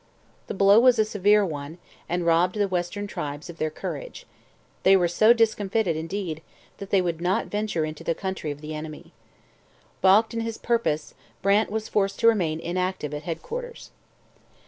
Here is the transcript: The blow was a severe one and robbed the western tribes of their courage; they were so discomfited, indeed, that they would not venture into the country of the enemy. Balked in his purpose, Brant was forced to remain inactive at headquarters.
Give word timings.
The 0.47 0.55
blow 0.55 0.79
was 0.79 0.97
a 0.97 1.05
severe 1.05 1.45
one 1.45 1.77
and 2.09 2.25
robbed 2.25 2.55
the 2.55 2.67
western 2.67 3.05
tribes 3.05 3.51
of 3.51 3.59
their 3.59 3.69
courage; 3.69 4.25
they 4.81 4.97
were 4.97 5.07
so 5.07 5.31
discomfited, 5.31 5.95
indeed, 5.95 6.41
that 6.79 6.89
they 6.89 7.03
would 7.03 7.21
not 7.21 7.45
venture 7.51 7.85
into 7.85 8.03
the 8.03 8.15
country 8.15 8.49
of 8.49 8.61
the 8.61 8.73
enemy. 8.73 9.13
Balked 10.01 10.33
in 10.33 10.39
his 10.39 10.57
purpose, 10.57 11.13
Brant 11.43 11.69
was 11.69 11.87
forced 11.87 12.17
to 12.21 12.27
remain 12.27 12.59
inactive 12.59 13.13
at 13.13 13.21
headquarters. 13.21 13.91